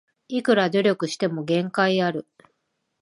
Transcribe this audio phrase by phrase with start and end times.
[0.29, 2.27] いくら努力しても限界ある